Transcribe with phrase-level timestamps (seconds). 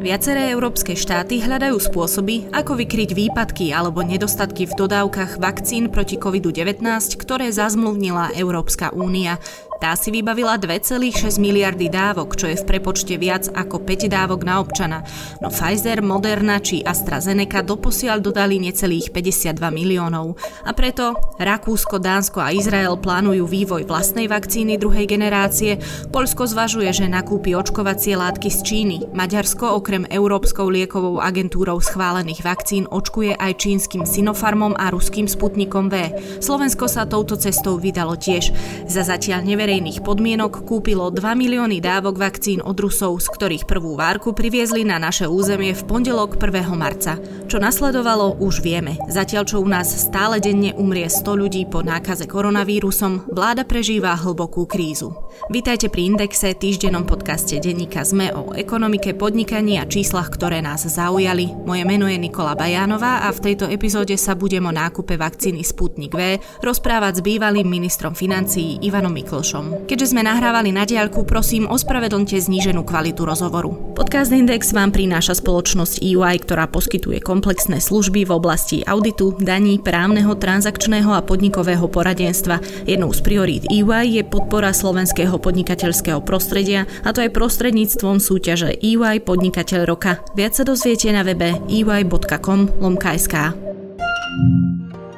[0.00, 6.80] Viaceré európske štáty hľadajú spôsoby, ako vykryť výpadky alebo nedostatky v dodávkach vakcín proti COVID-19,
[7.20, 9.36] ktoré zazmluvnila Európska únia.
[9.80, 14.60] Tá si vybavila 2,6 miliardy dávok, čo je v prepočte viac ako 5 dávok na
[14.60, 15.00] občana.
[15.40, 20.36] No Pfizer, Moderna či AstraZeneca doposiaľ dodali necelých 52 miliónov.
[20.68, 25.80] A preto Rakúsko, Dánsko a Izrael plánujú vývoj vlastnej vakcíny druhej generácie.
[26.12, 28.96] Poľsko zvažuje, že nakúpi očkovacie látky z Číny.
[29.16, 36.12] Maďarsko okrem Európskou liekovou agentúrou schválených vakcín očkuje aj čínskym Sinopharmom a ruským Sputnikom V.
[36.44, 38.52] Slovensko sa touto cestou vydalo tiež.
[38.84, 43.94] Za zatiaľ never verejných podmienok kúpilo 2 milióny dávok vakcín od Rusov, z ktorých prvú
[43.94, 46.74] várku priviezli na naše územie v pondelok 1.
[46.74, 47.14] marca.
[47.46, 48.98] Čo nasledovalo, už vieme.
[49.06, 54.66] Zatiaľ, čo u nás stále denne umrie 100 ľudí po nákaze koronavírusom, vláda prežíva hlbokú
[54.66, 55.14] krízu.
[55.50, 61.54] Vítajte pri Indexe, týždennom podcaste denníka ZME o ekonomike, podnikaní a číslach, ktoré nás zaujali.
[61.66, 66.14] Moje meno je Nikola Bajánová a v tejto epizóde sa budem o nákupe vakcíny Sputnik
[66.14, 69.86] V rozprávať s bývalým ministrom financií Ivanom Miklošom.
[69.86, 73.94] Keďže sme nahrávali na diaľku, prosím, ospravedlňte zníženú kvalitu rozhovoru.
[73.94, 80.34] Podcast Index vám prináša spoločnosť EY, ktorá poskytuje komplexné služby v oblasti auditu, daní, právneho,
[80.34, 82.58] transakčného a podnikového poradenstva.
[82.88, 84.72] Jednou z priorít EY je podpora
[85.20, 90.24] slovenského podnikateľského prostredia a to aj prostredníctvom súťaže EY Podnikateľ roka.
[90.32, 93.34] Viac sa dozviete na webe ey.com.sk.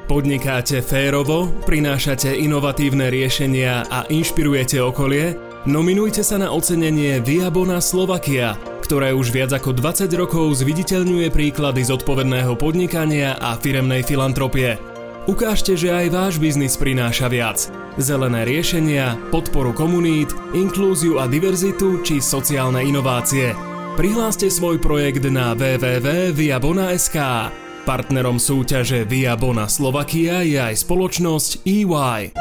[0.03, 5.39] Podnikáte férovo, prinášate inovatívne riešenia a inšpirujete okolie?
[5.63, 12.59] Nominujte sa na ocenenie Viabona Slovakia, ktoré už viac ako 20 rokov zviditeľňuje príklady zodpovedného
[12.59, 14.75] podnikania a firemnej filantropie.
[15.23, 17.82] Ukážte, že aj váš biznis prináša viac.
[17.93, 23.53] Zelené riešenia, podporu komunít, inklúziu a diverzitu či sociálne inovácie.
[23.93, 27.17] Prihláste svoj projekt na www.viabona.sk.
[27.85, 32.33] Partnerom súťaže Via Bona Slovakia je aj spoločnosť EY.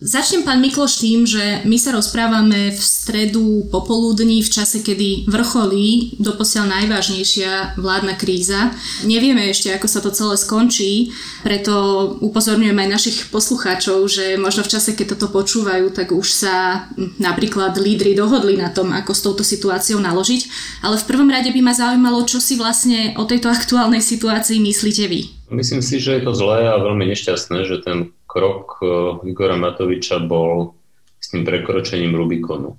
[0.00, 6.16] Začnem pán Mikloš tým, že my sa rozprávame v stredu popoludní v čase, kedy vrcholí
[6.16, 8.72] doposiaľ najvážnejšia vládna kríza.
[9.04, 11.12] Nevieme ešte, ako sa to celé skončí,
[11.44, 16.88] preto upozorňujem aj našich poslucháčov, že možno v čase, keď toto počúvajú, tak už sa
[17.20, 20.48] napríklad lídry dohodli na tom, ako s touto situáciou naložiť.
[20.80, 25.04] Ale v prvom rade by ma zaujímalo, čo si vlastne o tejto aktuálnej situácii myslíte
[25.12, 25.28] vy.
[25.52, 28.86] Myslím si, že je to zlé a veľmi nešťastné, že ten krok e,
[29.26, 30.78] Igora Matoviča bol
[31.18, 32.78] s tým prekročením Rubikonu.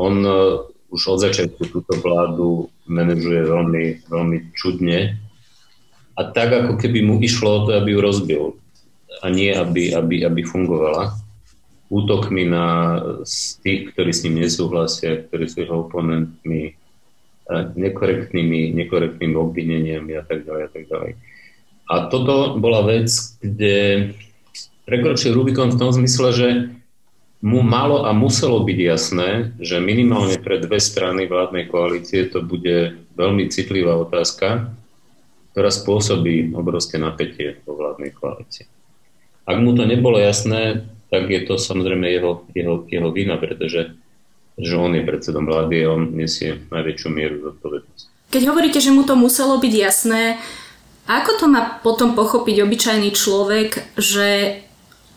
[0.00, 0.32] On e,
[0.88, 5.20] už od začiatku túto vládu manažuje veľmi, veľmi čudne
[6.16, 8.44] a tak, ako keby mu išlo o to, aby ju rozbil
[9.22, 11.14] a nie, aby, aby, aby fungovala.
[11.88, 12.98] Útokmi na
[13.64, 16.76] tých, ktorí s ním nesúhlasia, ktorí sú jeho oponentmi,
[17.76, 21.12] nekorektnými, nekorektnými obvineniami a tak ďalej a tak ďalej.
[21.88, 23.08] A toto bola vec,
[23.40, 24.12] kde
[24.88, 26.48] prekročil Rubikon v tom zmysle, že
[27.44, 32.98] mu malo a muselo byť jasné, že minimálne pre dve strany vládnej koalície to bude
[33.14, 34.74] veľmi citlivá otázka,
[35.52, 38.66] ktorá spôsobí obrovské napätie vo vládnej koalícii.
[39.46, 43.94] Ak mu to nebolo jasné, tak je to samozrejme jeho, jeho, jeho vina, pretože
[44.58, 48.10] že on je predsedom vlády a on nesie najväčšiu mieru zodpovednosti.
[48.34, 50.42] Keď hovoríte, že mu to muselo byť jasné,
[51.06, 54.60] ako to má potom pochopiť obyčajný človek, že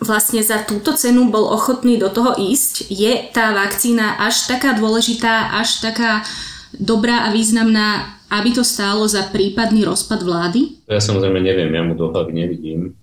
[0.01, 2.89] vlastne za túto cenu bol ochotný do toho ísť?
[2.89, 6.25] Je tá vakcína až taká dôležitá, až taká
[6.73, 10.81] dobrá a významná, aby to stálo za prípadný rozpad vlády?
[10.89, 12.97] Ja samozrejme neviem, ja mu do hlavy nevidím.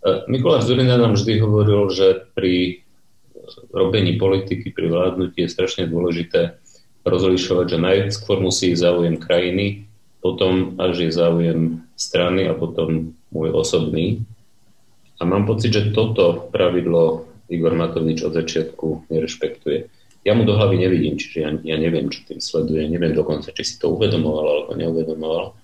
[0.00, 2.80] E, Mikuláš Zurina nám vždy hovoril, že pri
[3.74, 6.56] robení politiky, pri vládnutí je strašne dôležité
[7.04, 9.84] rozlišovať, že najskôr musí záujem krajiny,
[10.24, 14.24] potom až je záujem strany a potom môj osobný.
[15.24, 19.88] A mám pocit, že toto pravidlo Igor Matovič od začiatku nerešpektuje.
[20.20, 22.84] Ja mu do hlavy nevidím, čiže ja, ja neviem, čo tým sleduje.
[22.92, 25.56] Neviem dokonca, či si to uvedomoval alebo neuvedomoval.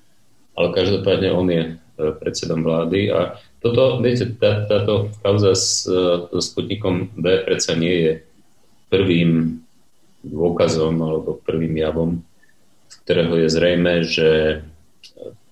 [0.56, 6.32] Ale každopádne on je e, predsedom vlády a toto, viete, tá, táto kauza s, e,
[6.32, 8.12] s Sputnikom B predsa nie je
[8.88, 9.60] prvým
[10.24, 12.24] dôkazom alebo prvým javom,
[12.88, 14.60] z ktorého je zrejme, že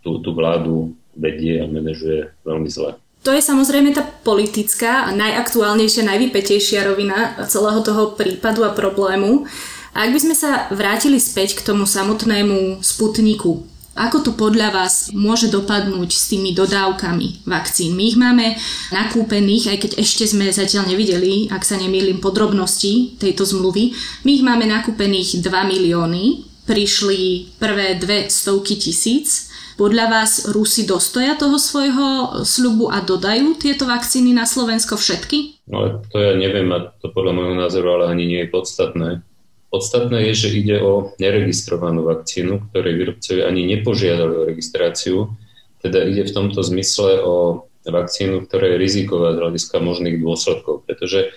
[0.00, 2.96] tú, tú vládu vedie a manažuje veľmi zle.
[3.26, 9.44] To je samozrejme tá politická najaktuálnejšia, najvypetejšia rovina celého toho prípadu a problému.
[9.92, 13.66] A ak by sme sa vrátili späť k tomu samotnému sputniku,
[13.98, 17.98] ako to podľa vás môže dopadnúť s tými dodávkami vakcín?
[17.98, 18.54] My ich máme
[18.94, 23.90] nakúpených, aj keď ešte sme zatiaľ nevideli, ak sa nemýlim, podrobnosti tejto zmluvy.
[24.22, 29.47] My ich máme nakúpených 2 milióny prišli prvé dve stovky tisíc.
[29.78, 35.62] Podľa vás Rusi dostoja toho svojho sľubu a dodajú tieto vakcíny na Slovensko všetky?
[35.70, 39.22] No to ja neviem a to podľa môjho názoru ale ani nie je podstatné.
[39.70, 45.30] Podstatné je, že ide o neregistrovanú vakcínu, ktorej výrobcovia ani nepožiadali o registráciu.
[45.78, 50.90] Teda ide v tomto zmysle o vakcínu, ktorá je riziková z hľadiska možných dôsledkov.
[50.90, 51.30] Pretože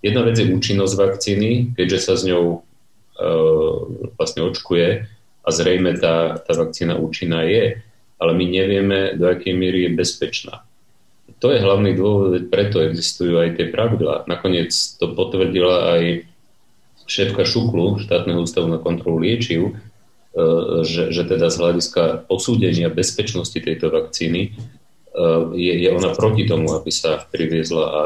[0.00, 2.58] jedna vec je účinnosť vakcíny, keďže sa s ňou e,
[4.16, 5.04] vlastne očkuje
[5.42, 7.82] a zrejme tá, tá vakcína účinná je,
[8.22, 10.62] ale my nevieme, do akej miery je bezpečná.
[11.42, 14.30] To je hlavný dôvod, preto existujú aj tie pravidlá.
[14.30, 16.02] Nakoniec to potvrdila aj
[17.10, 19.72] šéfka Šuklu, štátneho ústavu na kontrolu liečiv, e,
[20.86, 24.54] že, že teda z hľadiska posúdenia bezpečnosti tejto vakcíny
[25.12, 28.00] Eh, je, je ona proti tomu, aby sa priviezla a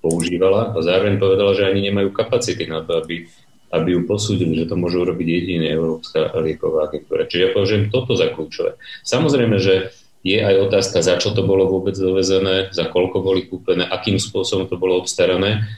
[0.00, 3.28] používala a zároveň povedala, že ani nemajú kapacity na to, aby,
[3.68, 7.28] aby ju posúdili, že to môže urobiť jediná Európska lieková agentúra.
[7.28, 8.80] Čiže ja považujem toto za kľúčové.
[9.04, 9.92] Samozrejme, že
[10.26, 14.66] je aj otázka, za čo to bolo vôbec dovezené, za koľko boli kúpené, akým spôsobom
[14.66, 15.68] to bolo obstarané.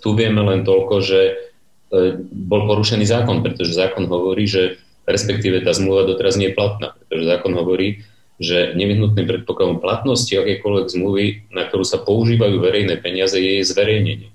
[0.00, 5.70] Tu vieme len toľko, že eh, bol porušený zákon, pretože zákon hovorí, že respektíve tá
[5.74, 8.04] zmluva doteraz nie je platná, pretože zákon hovorí,
[8.40, 14.32] že nevyhnutným predpokladom platnosti akékoľvek zmluvy, na ktorú sa používajú verejné peniaze, je jej zverejnenie.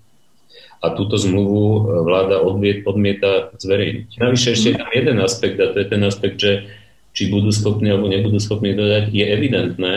[0.84, 4.20] A túto zmluvu e, vláda odmiet, odmieta zverejniť.
[4.20, 6.68] Navyše ešte je tam jeden aspekt, a to je ten aspekt, že
[7.16, 9.96] či budú schopní alebo nebudú schopní dodať, je evidentné,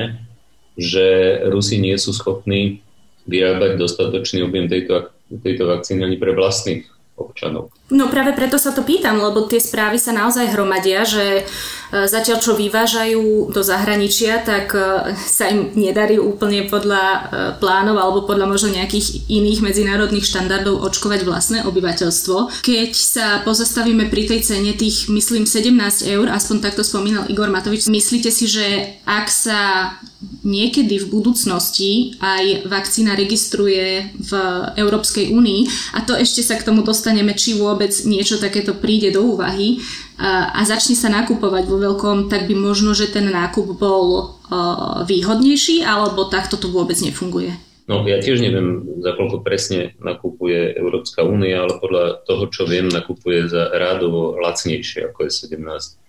[0.79, 2.83] že Rusi nie sú schopní
[3.27, 5.11] vyrábať dostatočný objem tejto,
[5.43, 6.87] tejto vakcíny ani pre vlastných
[7.19, 7.75] občanov.
[7.89, 11.43] No práve preto sa to pýtam, lebo tie správy sa naozaj hromadia, že e,
[12.05, 17.19] zatiaľ čo vyvážajú do zahraničia, tak e, sa im nedarí úplne podľa e,
[17.57, 22.61] plánov alebo podľa možno nejakých iných medzinárodných štandardov očkovať vlastné obyvateľstvo.
[22.61, 25.73] Keď sa pozastavíme pri tej cene tých, myslím, 17
[26.13, 29.61] eur, aspoň takto spomínal Igor Matovič, myslíte si, že ak sa
[30.49, 34.33] niekedy v budúcnosti aj vakcína registruje v
[34.81, 35.93] Európskej únii.
[35.93, 39.85] A to ešte sa k tomu dostaneme, či vôbec niečo takéto príde do úvahy.
[40.17, 44.41] A, začne sa nakupovať vo veľkom, tak by možno, že ten nákup bol
[45.05, 47.53] výhodnejší alebo takto to vôbec nefunguje.
[47.89, 52.85] No ja tiež neviem, za koľko presne nakupuje Európska únia, ale podľa toho, čo viem,
[52.85, 56.08] nakupuje za rádovo lacnejšie, ako je 17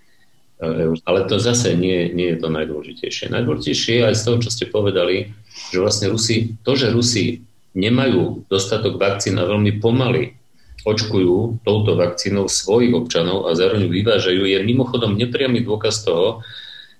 [1.07, 3.31] Ale to zase nie, nie je to najdôležitejšie.
[3.31, 5.31] Najdôležitejšie je aj z toho, čo ste povedali,
[5.71, 7.47] že vlastne Rusi, to, že Rusi
[7.79, 10.35] nemajú dostatok vakcín a veľmi pomaly
[10.83, 16.43] očkujú touto vakcínou svojich občanov a zároveň vyvážajú, je mimochodom nepriamy dôkaz toho,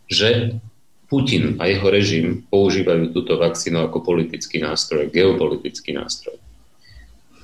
[0.08, 0.56] že
[1.10, 6.38] Putin a jeho režim používajú túto vakcínu ako politický nástroj, geopolitický nástroj.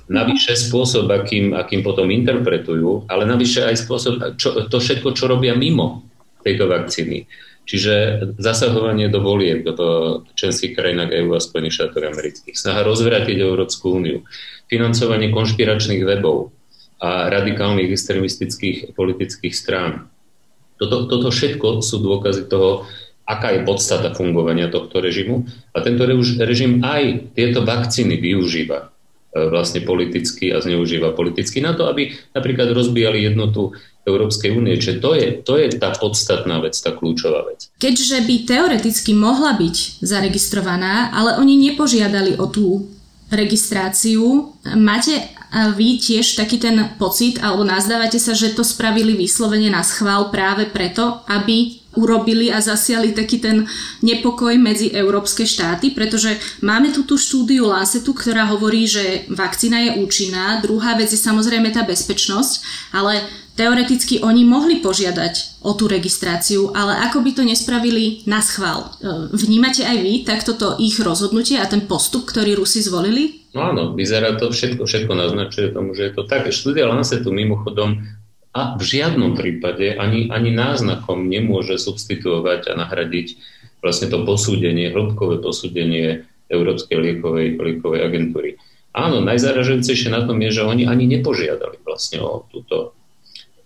[0.06, 5.58] Navyše spôsob, akým, akým potom interpretujú, ale navyše aj spôsob, čo, to všetko, čo robia
[5.58, 6.05] mimo
[6.46, 7.26] tejto vakcíny.
[7.66, 7.94] Čiže
[8.38, 14.22] zasahovanie do volieb do členských krajinách EU a Spojených štátov amerických, snaha rozvrátiť Európsku úniu,
[14.70, 16.54] financovanie konšpiračných webov
[17.02, 20.06] a radikálnych extremistických politických strán.
[20.78, 22.86] Toto, toto všetko sú dôkazy toho,
[23.26, 25.50] aká je podstata fungovania tohto režimu.
[25.74, 26.06] A tento
[26.38, 28.94] režim aj tieto vakcíny využíva
[29.36, 33.76] E, vlastne politicky a zneužíva politicky na to, aby napríklad rozbíjali jednotu
[34.06, 34.78] Európskej únie.
[34.78, 37.68] Čiže to je, to je tá podstatná vec, tá kľúčová vec.
[37.82, 42.86] Keďže by teoreticky mohla byť zaregistrovaná, ale oni nepožiadali o tú
[43.26, 45.18] registráciu, máte
[45.74, 50.70] vy tiež taký ten pocit, alebo nazdávate sa, že to spravili vyslovene na schvál práve
[50.70, 53.66] preto, aby urobili a zasiali taký ten
[54.04, 59.90] nepokoj medzi európske štáty, pretože máme tu tú štúdiu Lancetu, ktorá hovorí, že vakcína je
[60.04, 62.52] účinná, druhá vec je samozrejme tá bezpečnosť,
[62.92, 63.24] ale
[63.56, 68.92] teoreticky oni mohli požiadať o tú registráciu, ale ako by to nespravili na schvál.
[69.00, 73.48] E, vnímate aj vy takto to ich rozhodnutie a ten postup, ktorý Rusi zvolili?
[73.56, 76.44] No áno, vyzerá to všetko, všetko naznačuje tomu, že je to tak.
[76.52, 78.04] Štúdia Lancetu mimochodom
[78.56, 83.36] a v žiadnom prípade ani, ani náznakom nemôže substituovať a nahradiť
[83.84, 88.50] vlastne to posúdenie, hĺbkové posúdenie Európskej liekovej, liekovej agentúry.
[88.96, 92.96] Áno, najzaražujúcejšie na tom je, že oni ani nepožiadali vlastne o túto,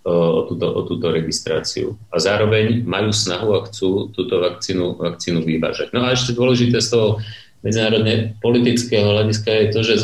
[0.03, 1.95] o túto, o túto registráciu.
[2.11, 5.95] A zároveň majú snahu a chcú túto vakcínu, vakcínu vyvážať.
[5.95, 7.09] No a ešte dôležité z toho
[7.63, 9.95] medzinárodne politického hľadiska je to, že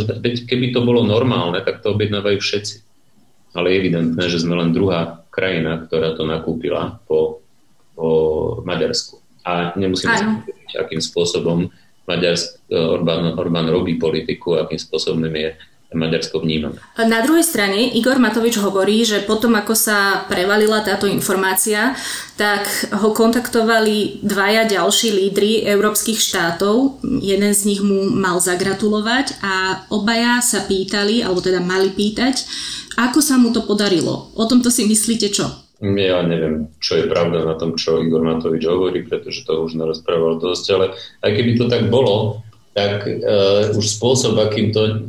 [0.47, 2.87] keby to bolo normálne, tak to objednávajú všetci
[3.57, 7.41] ale je evidentné, že sme len druhá krajina, ktorá to nakúpila po,
[7.97, 8.09] po
[8.69, 9.17] Maďarsku.
[9.49, 10.29] A nemusíme sa
[10.77, 11.73] akým spôsobom
[12.07, 15.57] Maďarsk, Orbán, Orbán robí politiku, akým spôsobom je
[15.95, 16.83] Maďarsko vnímame.
[16.99, 21.95] Na druhej strane Igor Matovič hovorí, že potom ako sa prevalila táto informácia,
[22.35, 26.99] tak ho kontaktovali dvaja ďalší lídry európskych štátov.
[27.23, 32.43] Jeden z nich mu mal zagratulovať a obaja sa pýtali, alebo teda mali pýtať,
[32.99, 34.35] ako sa mu to podarilo.
[34.35, 35.67] O tomto si myslíte čo?
[35.77, 40.41] Ja neviem, čo je pravda na tom, čo Igor Matovič hovorí, pretože to už narozprával
[40.41, 42.41] dosť, ale aj keby to tak bolo,
[42.77, 45.09] tak uh, už spôsob, akým to,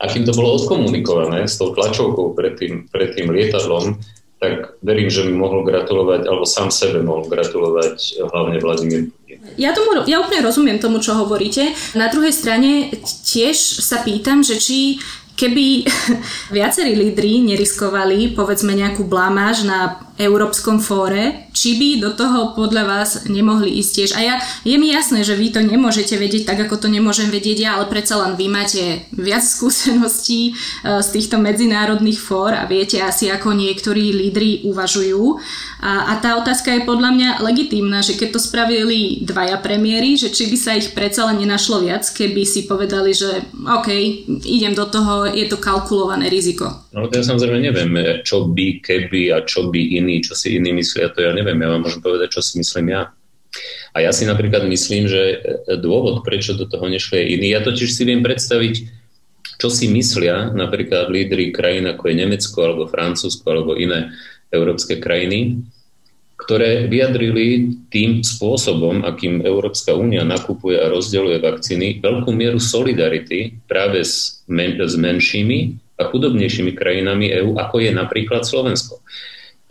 [0.00, 4.00] akým to bolo odkomunikované s tou tlačovkou pred tým, pred tým lietadlom,
[4.40, 9.38] tak verím, že mi mohol gratulovať, alebo sám sebe mohol gratulovať hlavne Vladimír Putin.
[9.54, 11.70] Ja, tomu, ja úplne rozumiem tomu, čo hovoríte.
[11.94, 12.90] Na druhej strane
[13.28, 13.54] tiež
[13.84, 14.98] sa pýtam, že či
[15.36, 15.86] keby
[16.56, 23.10] viacerí lídry neriskovali povedzme nejakú blamáž na Európskom fóre, či by do toho podľa vás
[23.26, 24.10] nemohli ísť tiež.
[24.14, 27.58] A ja, je mi jasné, že vy to nemôžete vedieť tak, ako to nemôžem vedieť
[27.64, 33.00] ja, ale predsa len vy máte viac skúseností e, z týchto medzinárodných fór a viete
[33.00, 35.40] asi, ako niektorí lídry uvažujú.
[35.82, 40.30] A, a tá otázka je podľa mňa legitímna, že keď to spravili dvaja premiéry, že
[40.30, 43.88] či by sa ich predsa len nenašlo viac, keby si povedali, že OK,
[44.44, 46.88] idem do toho, je to kalkulované riziko.
[46.90, 47.90] No to ja samozrejme neviem,
[48.26, 51.58] čo by, keby a čo by iní, čo si iní myslia, to ja neviem.
[51.62, 53.14] Ja vám môžem povedať, čo si myslím ja.
[53.92, 55.44] A ja si napríklad myslím, že
[55.76, 57.46] dôvod, prečo do toho nešli je iný.
[57.52, 58.74] Ja totiž si viem predstaviť,
[59.60, 64.10] čo si myslia napríklad lídry krajín ako je Nemecko alebo Francúzsko alebo iné
[64.50, 65.62] európske krajiny,
[66.42, 74.02] ktoré vyjadrili tým spôsobom, akým Európska únia nakupuje a rozdeľuje vakcíny, veľkú mieru solidarity práve
[74.02, 78.98] s, men- s menšími a chudobnejšími krajinami EÚ, ako je napríklad Slovensko.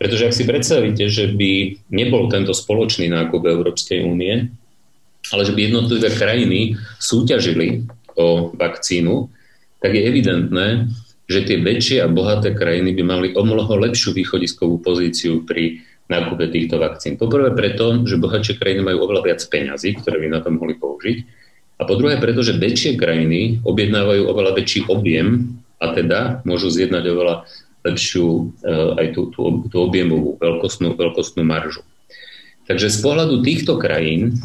[0.00, 4.48] Pretože ak si predstavíte, že by nebol tento spoločný nákup Európskej únie,
[5.30, 7.84] ale že by jednotlivé krajiny súťažili
[8.16, 9.28] o vakcínu,
[9.78, 10.88] tak je evidentné,
[11.28, 16.52] že tie väčšie a bohaté krajiny by mali o mnoho lepšiu východiskovú pozíciu pri nákupe
[16.52, 17.16] týchto vakcín.
[17.16, 21.16] Poprvé preto, že bohatšie krajiny majú oveľa viac peňazí, ktoré by na to mohli použiť.
[21.80, 27.04] A po druhé preto, že väčšie krajiny objednávajú oveľa väčší objem a teda môžu zjednať
[27.08, 27.34] oveľa
[27.82, 28.26] lepšiu
[28.62, 31.82] eh, aj tú, tú, tú objemovú veľkostnú, veľkostnú maržu.
[32.70, 34.38] Takže z pohľadu týchto krajín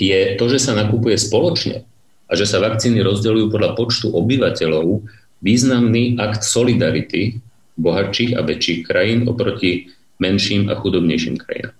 [0.00, 1.84] je to, že sa nakupuje spoločne
[2.28, 5.04] a že sa vakcíny rozdeľujú podľa počtu obyvateľov
[5.44, 7.40] významný akt solidarity
[7.78, 11.74] bohatších a väčších krajín oproti menším a chudobnejším krajinám.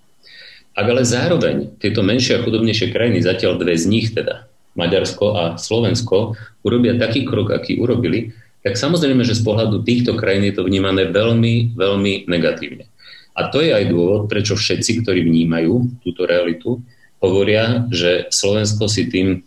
[0.79, 4.47] Ak ale zároveň tieto menšie a chudobnejšie krajiny, zatiaľ dve z nich teda,
[4.79, 8.31] Maďarsko a Slovensko, urobia taký krok, aký urobili,
[8.63, 12.87] tak samozrejme, že z pohľadu týchto krajín je to vnímané veľmi, veľmi negatívne.
[13.35, 16.83] A to je aj dôvod, prečo všetci, ktorí vnímajú túto realitu,
[17.19, 19.43] hovoria, že Slovensko si tým,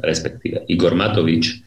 [0.00, 1.60] respektíve Igor Matovič,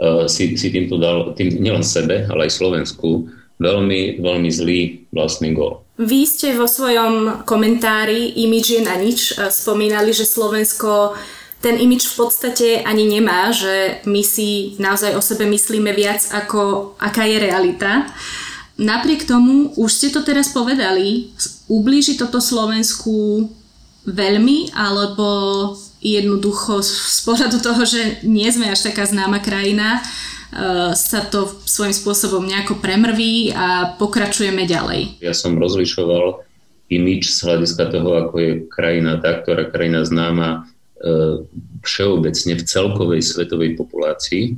[0.00, 4.80] uh, si, si týmto dal, tým nielen sebe, ale aj Slovensku, veľmi, veľmi zlý
[5.12, 5.84] vlastný gol.
[5.96, 11.16] Vy ste vo svojom komentári Imidž je na nič e, spomínali, že Slovensko
[11.64, 16.92] ten imič v podstate ani nemá, že my si naozaj o sebe myslíme viac ako
[17.00, 18.12] aká je realita.
[18.76, 21.32] Napriek tomu, už ste to teraz povedali,
[21.64, 23.48] ublíži toto Slovensku
[24.04, 25.26] veľmi, alebo
[26.04, 30.04] jednoducho z pohľadu toho, že nie sme až taká známa krajina,
[30.94, 35.20] sa to svojím spôsobom nejako premrví a pokračujeme ďalej.
[35.20, 36.46] Ja som rozlišoval
[36.86, 41.44] imič z hľadiska toho, ako je krajina tá, ktorá krajina známa E,
[41.84, 44.56] všeobecne v celkovej svetovej populácii.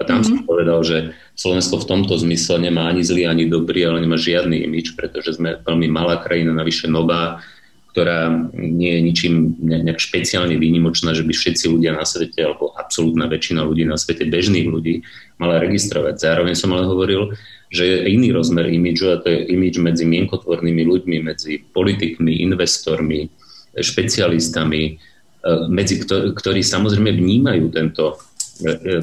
[0.00, 0.42] A tam mm-hmm.
[0.42, 0.96] som povedal, že
[1.36, 5.60] Slovensko v tomto zmysle nemá ani zlý, ani dobrý, ale nemá žiadny imič, pretože sme
[5.60, 7.44] veľmi malá krajina, navyše nová,
[7.94, 13.30] ktorá nie je ničím nejak špeciálne výnimočná, že by všetci ľudia na svete, alebo absolútna
[13.30, 15.06] väčšina ľudí na svete, bežných ľudí,
[15.38, 16.18] mala registrovať.
[16.18, 17.38] Zároveň som ale hovoril,
[17.70, 23.30] že je iný rozmer imidžu a to je imidž medzi mienkotvornými ľuďmi, medzi politikmi, investormi,
[23.78, 26.00] špecialistami, E, medzi
[26.32, 28.16] ktorí samozrejme vnímajú tento
[28.64, 28.98] e, e,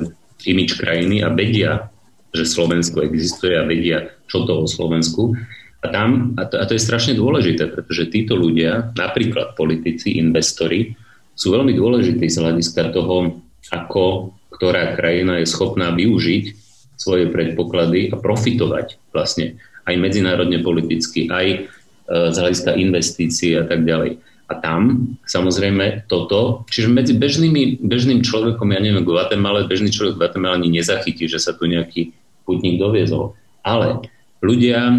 [0.50, 1.94] imič krajiny a vedia,
[2.34, 5.38] že Slovensko existuje a vedia, čo to o Slovensku.
[5.82, 10.94] A, tam, a, to, a to je strašne dôležité, pretože títo ľudia, napríklad politici, investori,
[11.34, 13.42] sú veľmi dôležití z hľadiska toho,
[13.74, 16.44] ako ktorá krajina je schopná využiť
[17.02, 19.58] svoje predpoklady a profitovať vlastne
[19.90, 21.66] aj medzinárodne politicky, aj
[22.06, 24.22] z hľadiska investícií a tak ďalej.
[24.52, 30.22] A tam samozrejme toto, čiže medzi bežnými, bežným človekom, ja neviem, Guatemala, bežný človek v
[30.28, 32.12] Guatemala ani nezachytí, že sa tu nejaký
[32.44, 33.34] putník doviezol.
[33.64, 34.04] Ale
[34.42, 34.98] ľudia,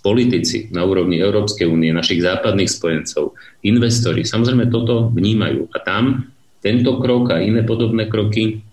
[0.00, 5.68] politici na úrovni Európskej únie, našich západných spojencov, investori, samozrejme toto vnímajú.
[5.76, 6.32] A tam
[6.64, 8.64] tento krok a iné podobné kroky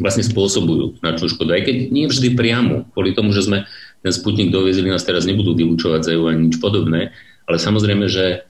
[0.00, 1.54] vlastne spôsobujú značnú škodu.
[1.54, 3.68] Aj keď nie vždy priamu, kvôli tomu, že sme
[4.02, 7.14] ten Sputnik doviezli, nás teraz nebudú vylúčovať za EU ani nič podobné,
[7.46, 8.44] ale samozrejme, že,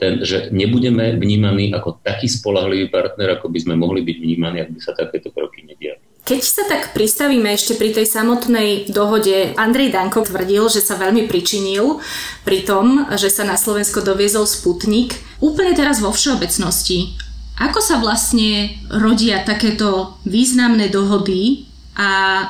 [0.00, 4.72] ten, že nebudeme vnímaní ako taký spolahlivý partner, ako by sme mohli byť vnímaní, ak
[4.72, 5.95] by sa takéto kroky nediali.
[6.26, 11.30] Keď sa tak pristavíme ešte pri tej samotnej dohode, Andrej Danko tvrdil, že sa veľmi
[11.30, 12.02] pričinil
[12.42, 15.14] pri tom, že sa na Slovensko doviezol Sputnik.
[15.38, 17.14] Úplne teraz vo všeobecnosti,
[17.62, 22.42] ako sa vlastne rodia takéto významné dohody a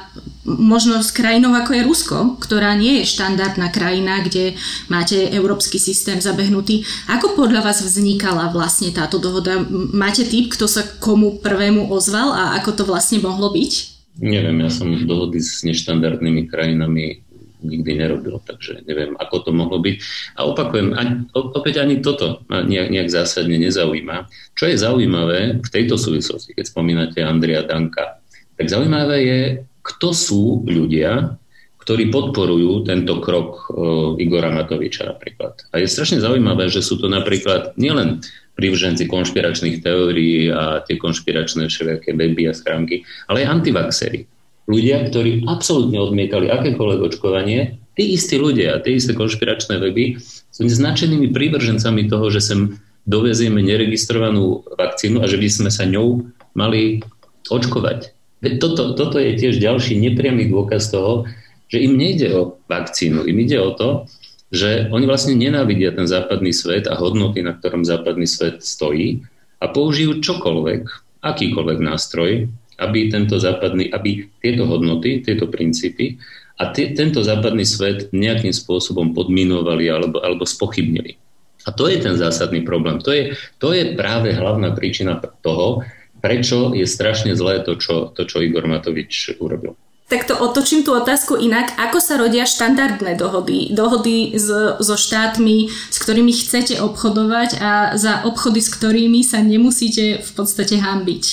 [0.47, 4.55] možno s krajinou ako je Rusko, ktorá nie je štandardná krajina, kde
[4.87, 6.87] máte európsky systém zabehnutý.
[7.11, 9.61] Ako podľa vás vznikala vlastne táto dohoda?
[9.93, 13.73] Máte typ, kto sa komu prvému ozval a ako to vlastne mohlo byť?
[14.17, 17.27] Neviem, ja som dohody s neštandardnými krajinami
[17.67, 19.97] nikdy nerobil, takže neviem, ako to mohlo byť.
[20.39, 24.31] A opakujem, ani, opäť ani toto ma nejak, nejak zásadne nezaujíma.
[24.55, 28.23] Čo je zaujímavé v tejto súvislosti, keď spomínate Andrea Danka,
[28.57, 29.41] tak zaujímavé je,
[29.87, 31.39] kto sú ľudia,
[31.87, 33.71] ktorí podporujú tento krok
[34.19, 35.71] Igora Matoviča napríklad.
[35.71, 38.27] A je strašne zaujímavé, že sú to napríklad nielen
[38.59, 44.27] prívrženci konšpiračných teórií a tie konšpiračné všelijaké weby a schránky, ale aj antivaxery.
[44.67, 50.19] Ľudia, ktorí absolútne odmietali akékoľvek očkovanie, tí istí ľudia, tie isté konšpiračné weby
[50.51, 52.61] sú značenými prívržencami toho, že sem
[53.07, 56.27] dovezieme neregistrovanú vakcínu a že by sme sa ňou
[56.59, 56.99] mali
[57.47, 58.16] očkovať.
[58.41, 61.25] Toto, toto je tiež ďalší nepriamy dôkaz toho,
[61.67, 64.07] že im nejde o vakcínu, im ide o to,
[64.55, 69.27] že oni vlastne nenávidia ten západný svet a hodnoty, na ktorom západný svet stojí
[69.59, 70.83] a použijú čokoľvek,
[71.27, 72.47] akýkoľvek nástroj,
[72.79, 76.21] aby tento západný, aby tieto hodnoty, tieto princípy
[76.61, 81.19] a t- tento západný svet nejakým spôsobom podminovali alebo, alebo spochybnili.
[81.67, 83.03] A to je ten zásadný problém.
[83.03, 85.83] To je, to je práve hlavná príčina toho,
[86.21, 89.77] prečo je strašne zlé to, čo, to, čo Igor Matovič urobil.
[90.07, 91.75] Tak to otočím tú otázku inak.
[91.83, 93.75] Ako sa rodia štandardné dohody?
[93.75, 100.23] Dohody s, so štátmi, s ktorými chcete obchodovať a za obchody, s ktorými sa nemusíte
[100.23, 101.25] v podstate hambiť.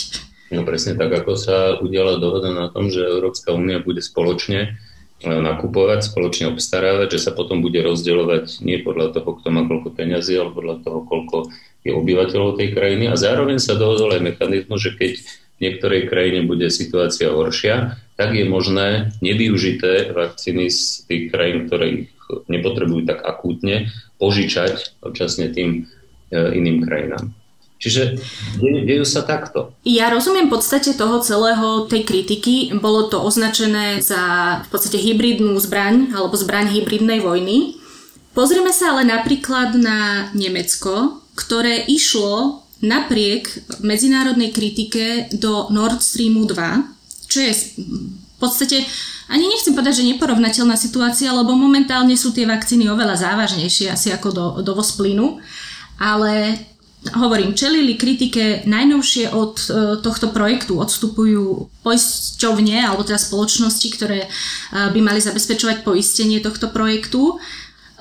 [0.49, 4.73] No presne tak, ako sa udiala dohoda na tom, že Európska únia bude spoločne
[5.21, 9.93] e, nakupovať, spoločne obstarávať, že sa potom bude rozdeľovať nie podľa toho, kto má koľko
[9.93, 11.37] peňazí, ale podľa toho, koľko
[11.91, 16.67] obyvateľov tej krajiny a zároveň sa dohodol aj mechanizmus, že keď v niektorej krajine bude
[16.71, 22.03] situácia horšia, tak je možné nevyužité vakcíny z tých krajín, ktoré ich
[22.47, 23.91] nepotrebujú tak akútne,
[24.21, 25.83] požičať občasne tým
[26.31, 27.35] e, iným krajinám.
[27.83, 28.15] Čiže
[28.63, 29.75] dejú sa takto.
[29.83, 32.71] Ja rozumiem v podstate toho celého tej kritiky.
[32.79, 37.75] Bolo to označené za v podstate hybridnú zbraň alebo zbraň hybridnej vojny.
[38.31, 43.47] Pozrieme sa ale napríklad na Nemecko, ktoré išlo napriek
[43.79, 48.83] medzinárodnej kritike do Nord Streamu 2, čo je v podstate,
[49.31, 54.29] ani nechcem povedať, že neporovnateľná situácia, lebo momentálne sú tie vakcíny oveľa závažnejšie asi ako
[54.29, 55.39] do, dovoz plynu,
[55.95, 56.59] ale
[57.11, 59.67] hovorím, čelili kritike najnovšie od e,
[59.99, 64.29] tohto projektu odstupujú poisťovne alebo teda spoločnosti, ktoré e,
[64.71, 67.43] by mali zabezpečovať poistenie tohto projektu.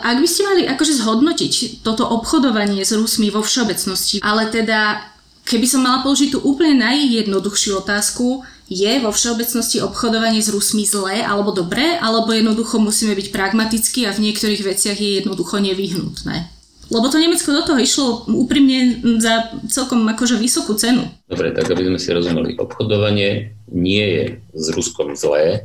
[0.02, 5.06] Ak by ste mali akože zhodnotiť toto obchodovanie s Rusmi vo všeobecnosti, ale teda
[5.46, 11.20] keby som mala položiť tú úplne najjednoduchšiu otázku, je vo všeobecnosti obchodovanie s Rusmi zlé
[11.20, 16.48] alebo dobré, alebo jednoducho musíme byť pragmatickí a v niektorých veciach je jednoducho nevyhnutné?
[16.92, 21.08] Lebo to Nemecko do toho išlo úprimne za celkom akože vysokú cenu.
[21.24, 22.60] Dobre, tak aby sme si rozumeli.
[22.60, 25.64] Obchodovanie nie je s Ruskom zlé.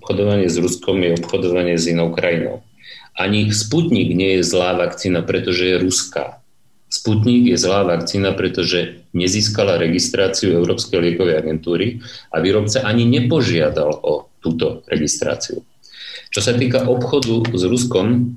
[0.00, 2.64] Obchodovanie s Ruskom je obchodovanie s inou krajinou.
[3.16, 6.44] Ani Sputnik nie je zlá vakcína, pretože je ruská.
[6.86, 14.30] Sputnik je zlá vakcína, pretože nezískala registráciu Európskej liekovej agentúry a výrobca ani nepožiadal o
[14.38, 15.64] túto registráciu.
[16.30, 18.36] Čo sa týka obchodu s Ruskom,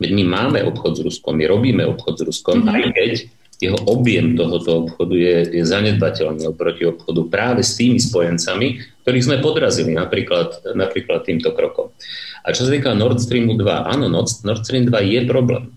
[0.00, 2.72] my máme obchod s Ruskom, my robíme obchod s Ruskom, mm-hmm.
[2.72, 3.12] aj keď
[3.62, 9.36] jeho objem tohoto obchodu je, je zanedbateľný oproti obchodu práve s tými spojencami, ktorých sme
[9.38, 11.94] podrazili napríklad, napríklad týmto krokom.
[12.42, 15.70] A čo sa týka Nord Streamu 2, áno, Nord Stream 2 je problém.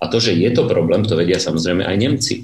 [0.00, 2.34] A to, že je to problém, to vedia samozrejme aj Nemci.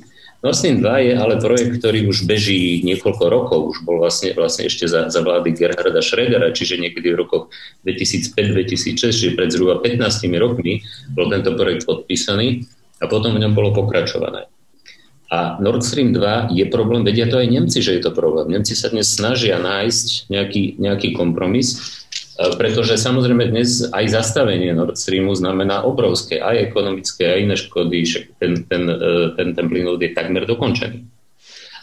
[0.41, 4.69] Nord Stream 2 je ale projekt, ktorý už beží niekoľko rokov, už bol vlastne, vlastne
[4.69, 7.53] ešte za, za vlády Gerharda Schrödera, čiže niekedy v rokoch
[7.85, 10.01] 2005-2006, čiže pred zhruba 15
[10.41, 10.81] rokmi
[11.13, 12.65] bol tento projekt podpísaný
[13.01, 14.49] a potom v ňom bolo pokračované.
[15.37, 18.49] A Nord Stream 2 je problém, vedia to aj Nemci, že je to problém.
[18.49, 21.77] Nemci sa dnes snažia nájsť nejaký, nejaký kompromis,
[22.41, 28.01] e, pretože samozrejme dnes aj zastavenie Nord Streamu znamená obrovské aj ekonomické, aj iné škody,
[28.41, 31.05] ten, ten, e, ten, ten plynovod je takmer dokončený.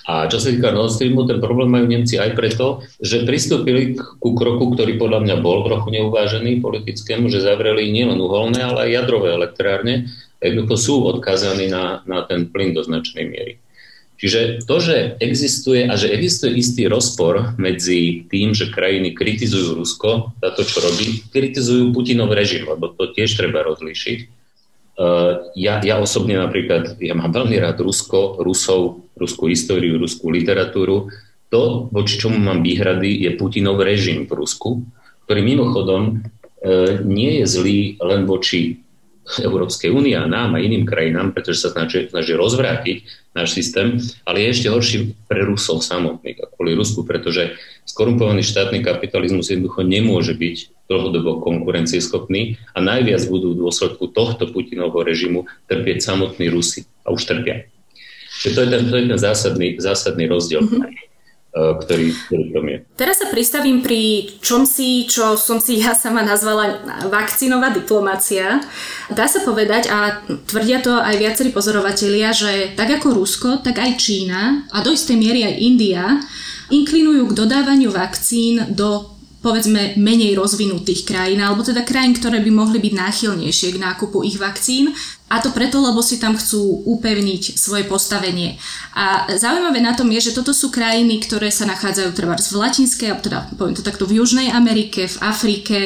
[0.04, 4.36] A čo sa týka Nord Streamu, ten problém majú Nemci aj preto, že pristúpili ku
[4.36, 9.32] kroku, ktorý podľa mňa bol trochu neuvážený politickému, že zavreli nielen uholné, ale aj jadrové
[9.32, 10.12] elektrárne.
[10.44, 13.64] Jednoducho sú odkázaní na, na ten plyn do značnej miery.
[14.20, 20.36] Čiže to, že existuje a že existuje istý rozpor medzi tým, že krajiny kritizujú Rusko
[20.40, 24.44] za to, čo robí, kritizujú Putinov režim, lebo to tiež treba rozlíšiť
[24.94, 31.10] Uh, ja, ja osobne napríklad, ja mám veľmi rád Rusko, Rusov, ruskú históriu, ruskú literatúru.
[31.50, 34.86] To, voči čomu mám výhrady, je Putinov režim v Rusku,
[35.26, 38.83] ktorý mimochodom uh, nie je zlý len voči
[39.24, 42.98] Európskej únie a nám a iným krajinám, pretože sa snaží, snaží rozvrátiť
[43.32, 47.56] náš systém, ale je ešte horší pre Rusov samotných a kvôli Rusku, pretože
[47.88, 55.00] skorumpovaný štátny kapitalizmus jednoducho nemôže byť dlhodobo konkurencieschopný a najviac budú v dôsledku tohto Putinovho
[55.02, 57.66] režimu trpieť samotní Rusi a už trpia.
[58.44, 60.68] Čiže to je ten, to je ten zásadný, zásadný rozdiel.
[60.68, 61.13] Mm-hmm
[61.54, 62.78] ktorý, ktorý tam je.
[62.98, 66.82] Teraz sa pristavím pri čom si, čo som si ja sama nazvala
[67.14, 68.58] vakcínová diplomácia.
[69.14, 74.02] Dá sa povedať, a tvrdia to aj viacerí pozorovatelia, že tak ako Rusko, tak aj
[74.02, 76.04] Čína a do istej miery aj India
[76.74, 79.14] inklinujú k dodávaniu vakcín do
[79.44, 84.40] povedzme menej rozvinutých krajín, alebo teda krajín, ktoré by mohli byť náchylnejšie k nákupu ich
[84.40, 84.96] vakcín
[85.34, 88.62] a to preto, lebo si tam chcú upevniť svoje postavenie.
[88.94, 93.18] A zaujímavé na tom je, že toto sú krajiny, ktoré sa nachádzajú treba v Latinskej,
[93.26, 95.80] teda poviem to takto v Južnej Amerike, v Afrike,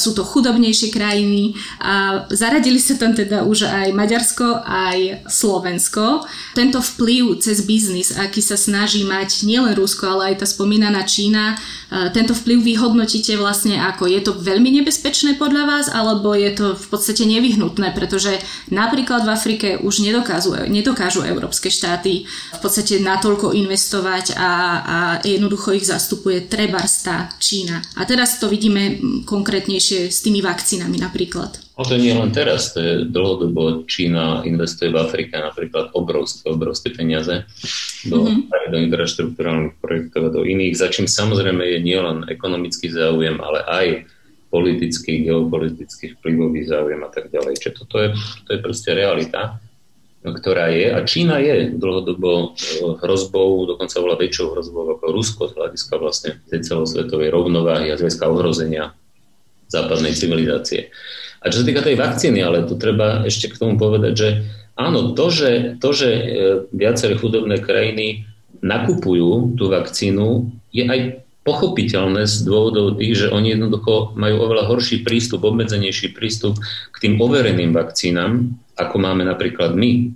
[0.00, 6.24] sú to chudobnejšie krajiny a zaradili sa tam teda už aj Maďarsko, aj Slovensko.
[6.56, 11.60] Tento vplyv cez biznis, aký sa snaží mať nielen Rusko, ale aj tá spomínaná Čína,
[12.14, 16.86] tento vplyv vyhodnotíte vlastne ako je to veľmi nebezpečné podľa vás, alebo je to v
[16.86, 18.38] podstate nevyhnutné, pretože
[18.70, 25.74] Napríklad v Afrike už nedokážu, nedokážu európske štáty v podstate natoľko investovať a, a jednoducho
[25.74, 27.82] ich zastupuje trebarstá Čína.
[27.98, 31.58] A teraz to vidíme konkrétnejšie s tými vakcínami napríklad.
[31.80, 36.92] No to nie len teraz, to je dlhodobo Čína investuje v Afrike napríklad obrovské, obrovské
[36.92, 37.48] peniaze
[38.04, 38.68] do, mm-hmm.
[38.68, 43.86] do infraštruktúrálnych projektov a do iných, za čím samozrejme je nielen ekonomický záujem, ale aj
[44.50, 47.54] politický, geopolitický vplyvový záujem a tak ďalej.
[47.62, 48.08] Čiže toto je,
[48.44, 49.62] to je proste realita,
[50.20, 50.92] ktorá je.
[50.92, 52.68] A Čína je dlhodobo e,
[53.00, 58.04] hrozbou, dokonca bola väčšou hrozbou ako Rusko z hľadiska vlastne tej celosvetovej rovnováhy a z
[58.20, 58.92] ohrozenia
[59.70, 60.92] západnej civilizácie.
[61.40, 64.28] A čo sa týka tej vakcíny, ale tu treba ešte k tomu povedať, že
[64.76, 66.24] áno, to, že, to, že e,
[66.68, 68.28] viaceré chudobné krajiny
[68.60, 71.00] nakupujú tú vakcínu, je aj
[71.40, 76.60] pochopiteľné z dôvodov tých, že oni jednoducho majú oveľa horší prístup, obmedzenejší prístup
[76.92, 80.12] k tým overeným vakcínam, ako máme napríklad my.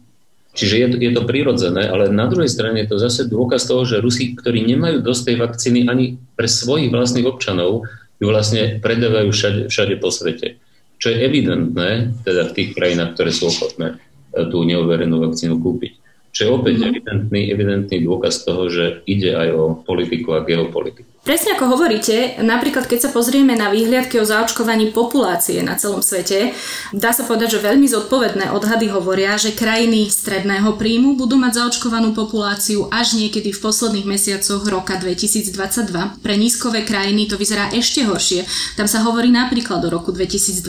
[0.54, 3.82] Čiže je to, je to prirodzené, ale na druhej strane je to zase dôkaz toho,
[3.82, 7.90] že Rusi, ktorí nemajú dosť tej vakcíny ani pre svojich vlastných občanov,
[8.22, 10.62] ju vlastne predávajú všade, všade po svete.
[11.02, 13.98] Čo je evidentné, teda v tých krajinách, ktoré sú ochotné
[14.30, 15.92] e, tú neoverenú vakcínu kúpiť.
[16.30, 16.90] Čo je opäť mm-hmm.
[16.90, 21.13] evidentný, evidentný dôkaz toho, že ide aj o politiku a geopolitiku.
[21.24, 26.52] Presne ako hovoríte, napríklad keď sa pozrieme na výhliadky o zaočkovaní populácie na celom svete,
[26.92, 32.12] dá sa povedať, že veľmi zodpovedné odhady hovoria, že krajiny stredného príjmu budú mať zaočkovanú
[32.12, 36.20] populáciu až niekedy v posledných mesiacoch roka 2022.
[36.20, 38.44] Pre nízkové krajiny to vyzerá ešte horšie.
[38.76, 40.60] Tam sa hovorí napríklad do roku 2023.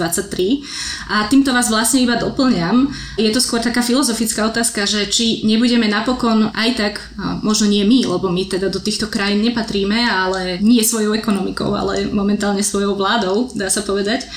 [1.12, 2.96] A týmto vás vlastne iba doplňam.
[3.20, 7.04] Je to skôr taká filozofická otázka, že či nebudeme napokon aj tak,
[7.44, 12.08] možno nie my, lebo my teda do týchto krajín nepatríme, ale nie svojou ekonomikou, ale
[12.10, 14.28] momentálne svojou vládou, dá sa povedať.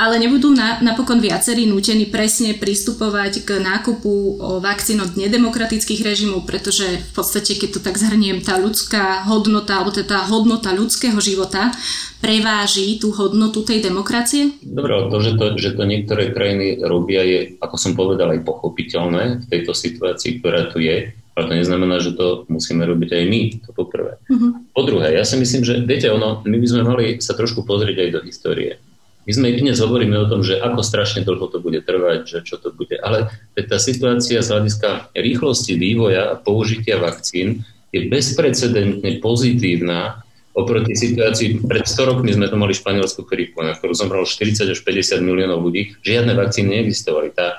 [0.00, 6.88] Ale nebudú na, napokon viacerí nútení presne pristupovať k nákupu vakcín od nedemokratických režimov, pretože
[6.96, 11.76] v podstate, keď to tak zhrniem, tá ľudská hodnota, alebo teda tá hodnota ľudského života
[12.24, 14.56] preváži tú hodnotu tej demokracie?
[14.64, 19.44] Dobre, to že, to, že to niektoré krajiny robia, je, ako som povedal, aj pochopiteľné
[19.44, 21.14] v tejto situácii, ktorá tu je.
[21.32, 24.20] Ale to neznamená, že to musíme robiť aj my, to poprvé.
[24.28, 24.60] Uh-huh.
[24.76, 28.04] Po druhé, ja si myslím, že viete, ono, my by sme mali sa trošku pozrieť
[28.04, 28.76] aj do histórie.
[29.22, 32.58] My sme dnes hovoríme o tom, že ako strašne dlho to bude trvať, že čo
[32.58, 32.98] to bude.
[32.98, 37.62] Ale tá situácia z hľadiska rýchlosti vývoja a použitia vakcín
[37.94, 43.96] je bezprecedentne pozitívna oproti situácii, pred 100 rokmi sme to mali španielskú chrípku, na ktorú
[43.96, 47.32] zomralo 40 až 50 miliónov ľudí, žiadne vakcíny neexistovali.
[47.32, 47.56] Tá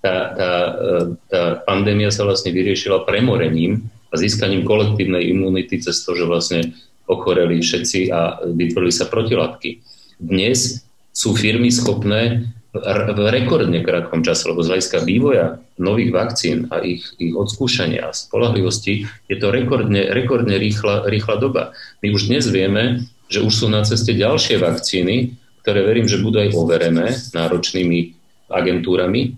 [0.00, 0.92] tá, tá, e,
[1.28, 6.60] tá pandémia sa vlastne vyriešila premorením a získaním kolektívnej imunity cez to, že vlastne
[7.06, 9.82] ochoreli všetci a vytvorili sa protilátky.
[10.18, 10.82] Dnes
[11.14, 17.08] sú firmy schopné v rekordne krátkom čase, lebo z hľadiska vývoja nových vakcín a ich,
[17.16, 21.72] ich odskúšania a spolahlivosti je to rekordne, rekordne rýchla, rýchla doba.
[22.04, 26.38] My už dnes vieme, že už sú na ceste ďalšie vakcíny, ktoré verím, že budú
[26.38, 28.14] aj overené náročnými
[28.52, 29.34] agentúrami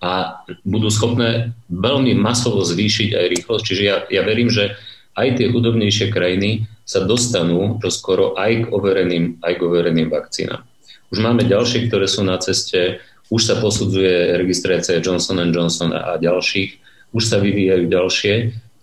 [0.00, 3.64] a budú schopné veľmi masovo zvýšiť aj rýchlosť.
[3.64, 4.74] Čiže ja, ja verím, že
[5.12, 10.64] aj tie chudobnejšie krajiny sa dostanú skoro aj k overeným, aj k overeným vakcínám.
[11.12, 16.80] Už máme ďalšie, ktoré sú na ceste, už sa posudzuje registrácia Johnson Johnson a ďalších,
[17.14, 18.34] už sa vyvíjajú ďalšie.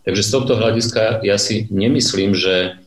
[0.07, 2.79] Takže z tohto hľadiska ja si nemyslím, že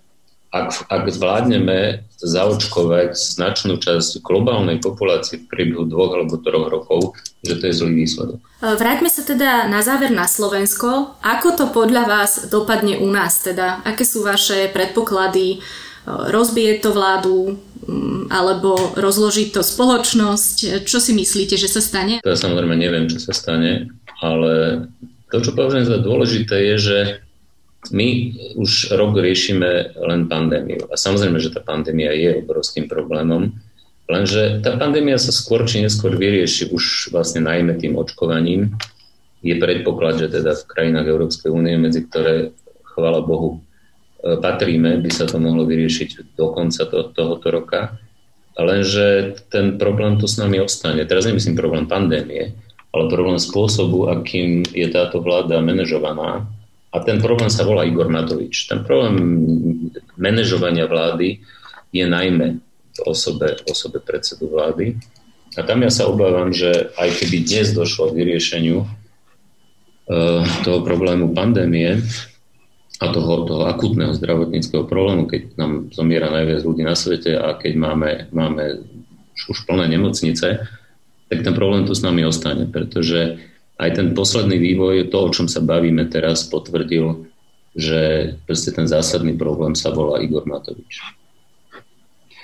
[0.54, 7.56] ak, ak zvládneme zaočkovať značnú časť globálnej populácie v priebehu dvoch alebo troch rokov, že
[7.56, 8.38] to je zlý výsledok.
[8.60, 11.16] Vráťme sa teda na záver na Slovensko.
[11.24, 13.40] Ako to podľa vás dopadne u nás?
[13.40, 15.64] Teda, aké sú vaše predpoklady?
[16.04, 17.56] Rozbije to vládu?
[17.80, 20.84] Mm, alebo rozložiť to spoločnosť?
[20.84, 22.20] Čo si myslíte, že sa stane?
[22.20, 23.88] Ja samozrejme neviem, čo sa stane,
[24.20, 24.84] ale
[25.32, 26.98] to, čo považujem za dôležité, je, že
[27.88, 28.08] my
[28.60, 30.84] už rok riešime len pandémiu.
[30.92, 33.56] A samozrejme, že tá pandémia je obrovským problémom,
[34.04, 38.76] lenže tá pandémia sa skôr či neskôr vyrieši už vlastne najmä tým očkovaním.
[39.40, 42.52] Je predpoklad, že teda v krajinách Európskej únie, medzi ktoré,
[42.92, 43.64] chvála Bohu,
[44.20, 47.80] E, patríme, by sa to mohlo vyriešiť do konca to, tohoto roka.
[48.60, 51.08] Lenže ten problém tu s nami ostane.
[51.08, 52.52] Teraz nemyslím problém pandémie,
[52.92, 56.44] ale problém spôsobu, akým je táto vláda manažovaná.
[56.90, 58.66] A ten problém sa volá Igor Matovič.
[58.66, 59.14] Ten problém
[60.18, 61.38] manažovania vlády
[61.94, 62.58] je najmä
[62.90, 64.98] v osobe, osobe predsedu vlády.
[65.54, 71.30] A tam ja sa obávam, že aj keby dnes došlo k vyriešeniu uh, toho problému
[71.30, 72.02] pandémie,
[73.00, 77.72] a toho, toho akutného zdravotníckého problému, keď nám zomiera najviac ľudí na svete a keď
[77.80, 78.84] máme, máme
[79.48, 80.68] už plné nemocnice,
[81.32, 83.40] tak ten problém tu s nami ostane, pretože
[83.80, 87.26] aj ten posledný vývoj, to, o čom sa bavíme teraz, potvrdil,
[87.72, 91.00] že proste ten zásadný problém sa volá Igor Matovič.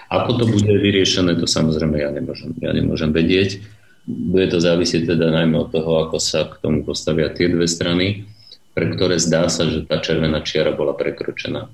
[0.09, 3.61] Ako to bude vyriešené, to samozrejme ja nemôžem, ja nemôžem vedieť.
[4.07, 8.23] Bude to závisieť teda najmä od toho, ako sa k tomu postavia tie dve strany
[8.77, 11.73] pre ktoré zdá sa, že tá červená čiara bola prekročená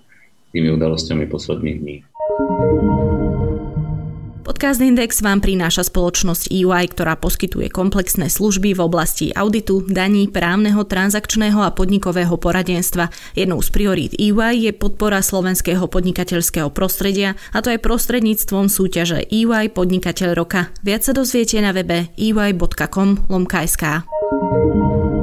[0.54, 1.96] tými udalosťami posledných dní.
[4.42, 10.82] Podcast Index vám prináša spoločnosť EY, ktorá poskytuje komplexné služby v oblasti auditu, daní, právneho,
[10.82, 13.14] transakčného a podnikového poradenstva.
[13.38, 19.70] Jednou z priorít EY je podpora slovenského podnikateľského prostredia a to aj prostredníctvom súťaže EY
[19.70, 20.74] Podnikateľ roka.
[20.82, 23.84] Viac sa dozviete na webe ey.com.sk.
[23.86, 25.21] Aj v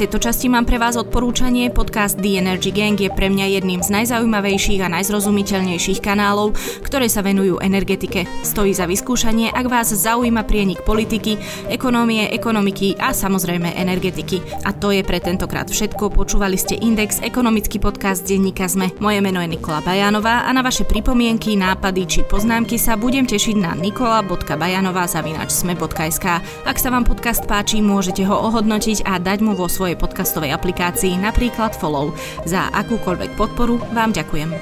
[0.00, 1.68] tejto časti mám pre vás odporúčanie.
[1.68, 7.20] Podcast The Energy Gang je pre mňa jedným z najzaujímavejších a najzrozumiteľnejších kanálov, ktoré sa
[7.20, 8.24] venujú energetike.
[8.40, 11.36] Stojí za vyskúšanie, ak vás zaujíma prienik politiky,
[11.68, 14.40] ekonómie, ekonomiky a samozrejme energetiky.
[14.64, 16.16] A to je pre tentokrát všetko.
[16.16, 18.96] Počúvali ste Index, ekonomický podcast denníka ZME.
[19.04, 23.56] Moje meno je Nikola Bajanová a na vaše pripomienky, nápady či poznámky sa budem tešiť
[23.60, 26.26] na nikola.bajanová.sme.sk.
[26.64, 31.18] Ak sa vám podcast páči, môžete ho ohodnotiť a dať mu vo svojej podcastovej aplikácii,
[31.18, 32.14] napríklad Follow.
[32.46, 34.54] Za akúkoľvek podporu vám ďakujem.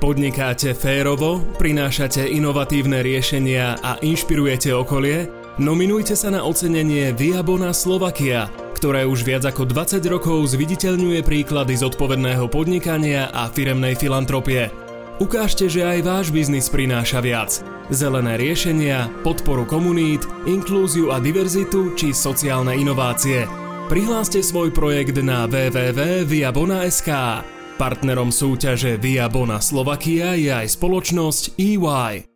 [0.00, 5.28] Podnikáte férovo, prinášate inovatívne riešenia a inšpirujete okolie?
[5.60, 12.48] Nominujte sa na ocenenie Viabona Slovakia, ktoré už viac ako 20 rokov zviditeľňuje príklady zodpovedného
[12.48, 14.72] podnikania a firemnej filantropie.
[15.20, 17.60] Ukážte, že aj váš biznis prináša viac.
[17.92, 23.44] Zelené riešenia, podporu komunít, inklúziu a diverzitu či sociálne inovácie–
[23.84, 27.10] Prihláste svoj projekt na www.viabona.sk.
[27.76, 32.33] Partnerom súťaže Viabona Slovakia je aj spoločnosť EY.